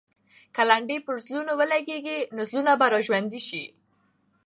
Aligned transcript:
که 0.55 0.61
لنډۍ 0.69 0.97
پر 1.05 1.15
زړونو 1.25 1.51
ولګي، 1.59 1.97
نو 2.35 2.41
زړونه 2.49 2.71
به 2.79 2.85
راژوندي 2.93 3.41
سي. 3.47 3.63